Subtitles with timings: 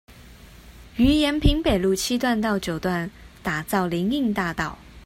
[0.97, 3.11] 於延平北路七段到九段
[3.43, 4.79] 打造林蔭大道